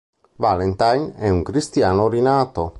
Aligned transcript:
Valentine 0.37 1.13
è 1.13 1.29
un 1.29 1.43
Cristiano 1.43 2.07
Rinato. 2.07 2.69